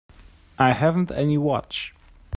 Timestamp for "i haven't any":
0.57-1.37